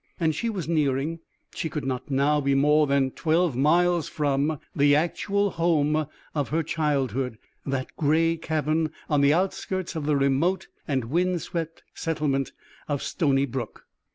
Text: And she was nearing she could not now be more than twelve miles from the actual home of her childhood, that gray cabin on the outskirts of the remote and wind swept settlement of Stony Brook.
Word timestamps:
And 0.19 0.33
she 0.33 0.49
was 0.49 0.67
nearing 0.67 1.19
she 1.53 1.69
could 1.69 1.85
not 1.85 2.09
now 2.09 2.41
be 2.41 2.55
more 2.55 2.87
than 2.87 3.11
twelve 3.11 3.55
miles 3.55 4.09
from 4.09 4.59
the 4.75 4.95
actual 4.95 5.51
home 5.51 6.07
of 6.33 6.49
her 6.49 6.63
childhood, 6.63 7.37
that 7.67 7.95
gray 7.97 8.35
cabin 8.35 8.91
on 9.11 9.21
the 9.21 9.35
outskirts 9.35 9.95
of 9.95 10.07
the 10.07 10.15
remote 10.15 10.67
and 10.87 11.05
wind 11.05 11.43
swept 11.43 11.83
settlement 11.93 12.51
of 12.87 13.03
Stony 13.03 13.45
Brook. 13.45 13.85